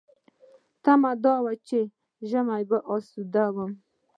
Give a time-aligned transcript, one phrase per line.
[0.83, 1.79] تمه مې دا وه چې
[2.15, 2.63] په ژمي
[2.93, 3.71] اسوده یم.